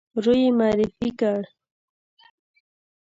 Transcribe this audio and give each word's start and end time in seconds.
روی 0.23 0.43
معرفي 0.57 1.09
کړ. 1.19 1.41